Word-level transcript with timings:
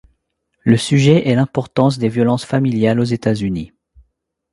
Le 0.63 0.77
sujet 0.77 1.27
est 1.29 1.35
l'importance 1.35 1.99
des 1.99 2.09
violences 2.09 2.43
familiales 2.43 2.99
aux 2.99 3.03
États-Unis. 3.03 3.71